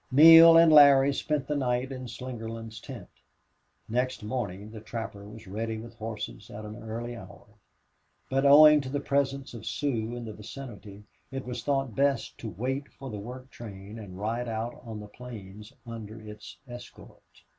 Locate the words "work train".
13.19-13.99